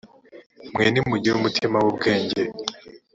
[0.73, 2.41] mwe nimugire umutima w ubwenge